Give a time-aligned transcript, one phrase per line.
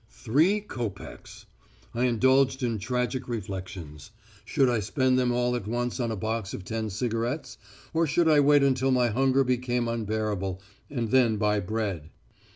[0.09, 1.45] "Three copecks!
[1.93, 4.09] I indulged in tragic reflections.
[4.45, 7.59] Should I spend them all at once on a box of ten cigarettes,
[7.93, 10.59] or should I wait until my hunger became unbearable,
[10.89, 12.09] and then buy bread?